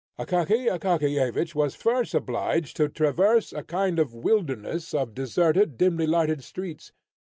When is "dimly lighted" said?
5.77-6.43